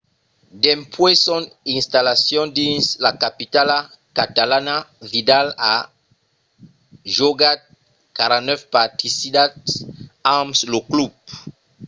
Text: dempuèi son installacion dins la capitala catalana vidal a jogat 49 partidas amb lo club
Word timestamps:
dempuèi 0.63 1.15
son 1.25 1.41
installacion 1.77 2.43
dins 2.59 2.85
la 3.05 3.11
capitala 3.23 3.77
catalana 4.17 4.75
vidal 5.11 5.47
a 5.73 5.75
jogat 7.17 7.59
49 8.17 8.73
partidas 8.75 9.69
amb 10.37 10.49
lo 10.71 10.79
club 10.91 11.11